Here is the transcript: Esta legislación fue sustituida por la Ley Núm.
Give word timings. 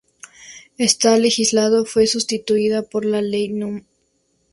Esta 0.79 1.15
legislación 1.19 1.85
fue 1.85 2.07
sustituida 2.07 2.81
por 2.81 3.05
la 3.05 3.21
Ley 3.21 3.49
Núm. 3.49 3.83